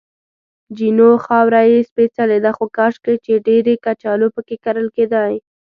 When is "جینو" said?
0.77-1.09